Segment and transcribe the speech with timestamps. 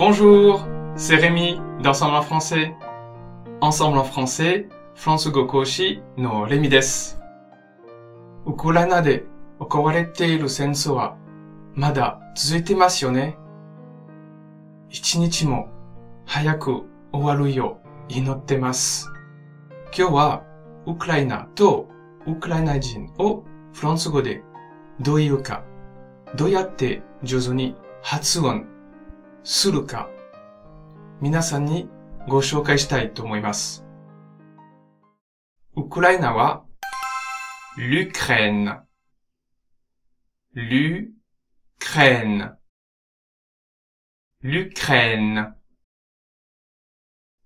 [0.00, 0.66] Bonjour,
[0.96, 2.74] c'est Rémi d'Ensemble en français.
[3.60, 7.20] Ensemble en français, フランス語講師のレミです。
[8.46, 9.26] ウクライナで
[9.58, 11.18] 行われている戦争は
[11.74, 13.36] まだ続いてますよね。
[14.88, 15.68] 一日も
[16.24, 17.78] 早く終わるよ
[18.08, 19.06] う祈ってます。
[19.94, 20.42] 今日は
[20.86, 21.90] ウクライナと
[22.26, 23.44] ウクライナ人を
[23.74, 24.42] フランス語で
[24.98, 25.62] どう言うか、
[26.36, 28.64] どうやって上手に発音
[29.42, 30.10] するか、
[31.20, 31.88] 皆さんに
[32.28, 33.86] ご紹介したいと思います。
[35.76, 36.64] ウクライナは、
[37.78, 38.82] l'Ukraine,
[40.54, 42.56] l'Ukraine,
[44.42, 45.54] l'Ukraine。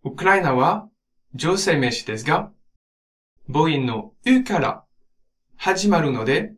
[0.03, 0.89] ウクライナは
[1.35, 2.53] 女性名詞ですが、
[3.47, 4.85] 母音の U から
[5.57, 6.53] 始まるので、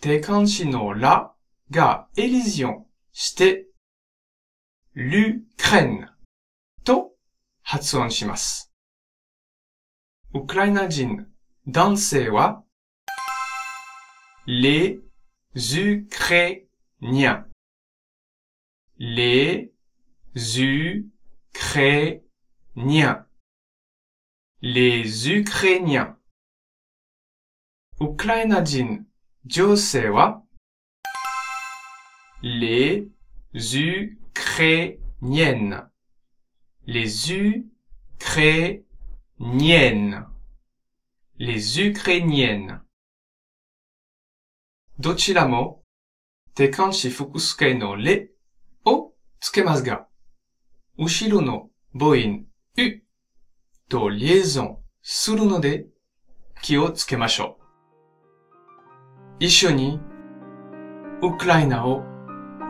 [0.00, 1.32] 定冠詞のラ
[1.70, 3.66] がエリジオンして、
[4.93, 6.09] l'Ukraine
[6.83, 7.11] と
[7.61, 8.73] 発音します。
[10.33, 11.27] ウクライナ人
[11.67, 12.63] 男性は、
[14.45, 14.99] les
[15.53, 17.45] Ukrainiens,
[18.97, 19.71] les
[21.53, 23.25] Ukrainiens,
[24.61, 26.15] les Ukrainiens。
[27.99, 29.05] ウクライナ人
[29.45, 30.41] 女性は、
[32.41, 33.07] les
[34.34, 35.90] Ukrainiennes,
[36.86, 40.26] les Ukrainiennes,
[41.38, 42.80] les Ukrainiennes。
[44.98, 45.82] どちらも、
[46.54, 48.30] 定冠詞複数形のれ
[48.84, 50.06] をつけますが、
[50.98, 52.44] 後ろの母音
[52.76, 53.02] う
[53.88, 55.86] とリエゾンするので
[56.62, 57.58] 気をつけましょ
[59.40, 59.40] う。
[59.40, 60.00] 一緒に
[61.22, 62.02] ウクライナを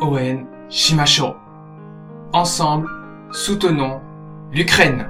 [0.00, 1.41] 応援しましょう。
[2.34, 2.88] Ensemble,
[3.30, 4.00] soutenons
[4.52, 5.06] l'Ukraine.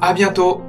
[0.00, 0.62] À bientôt!